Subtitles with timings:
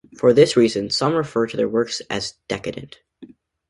[0.17, 3.01] For this reason, some referred to their works as "decadent".